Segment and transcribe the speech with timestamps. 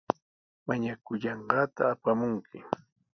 [0.67, 2.59] Mañakullanqaata apamunki.